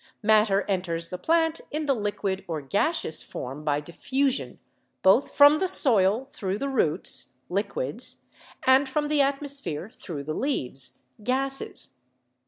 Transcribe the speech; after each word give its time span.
Matter 0.23 0.63
en 0.63 0.81
ters 0.81 1.09
the 1.09 1.19
plant 1.19 1.61
in 1.69 1.85
the 1.85 1.93
liquid 1.93 2.43
or 2.47 2.59
gaseous 2.59 3.21
form 3.21 3.63
by 3.63 3.79
diffusion, 3.79 4.57
both 5.03 5.35
from 5.35 5.59
the 5.59 5.67
soil 5.67 6.27
through 6.31 6.57
the 6.57 6.69
roots 6.69 7.35
(liquids) 7.49 8.25
and 8.63 8.89
from 8.89 9.09
the 9.09 9.21
atmosphere 9.21 9.91
through 9.91 10.23
the 10.23 10.33
leaves 10.33 11.03
(gases). 11.21 11.97